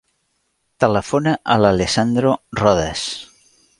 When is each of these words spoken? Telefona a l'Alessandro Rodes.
Telefona 0.83 1.33
a 1.55 1.57
l'Alessandro 1.65 2.33
Rodes. 2.63 3.05